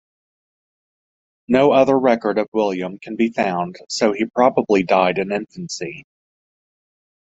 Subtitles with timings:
[1.47, 6.05] No other record of William can be found so he probably died in infancy.